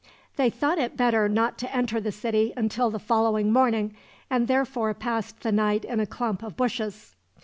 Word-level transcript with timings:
They 0.35 0.49
thought 0.49 0.79
it 0.79 0.97
better 0.97 1.29
not 1.29 1.59
to 1.59 1.71
enter 1.75 2.01
the 2.01 2.11
city 2.11 2.53
until 2.57 2.89
the 2.89 2.97
following 2.97 3.53
morning, 3.53 3.95
and 4.31 4.47
therefore 4.47 4.95
passed 4.95 5.41
the 5.41 5.51
night 5.51 5.85
in 5.85 5.99
a 5.99 6.07
clump 6.07 6.41
of 6.41 6.57
bushes. 6.57 7.15